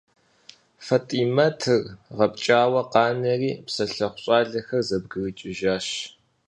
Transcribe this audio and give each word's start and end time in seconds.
ФатӀимэтыр 0.85 1.81
гъэпкӀауэ 2.17 2.81
къанэри, 2.91 3.51
псэлъыхъу 3.65 4.19
щӀалэхэр 4.23 4.85
зэбгрыкӀыжащ. 4.87 5.87